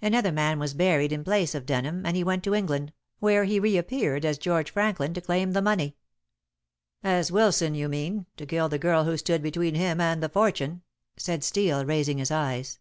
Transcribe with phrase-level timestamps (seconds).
[0.00, 3.58] Another man was buried in place of Denham and he went to England, where he
[3.58, 5.96] reappeared as George Franklin to claim the money."
[7.02, 10.82] "As Wilson, you mean, to kill the girl who stood between him and the fortune,"
[11.16, 12.78] said Steel, raising his eyes.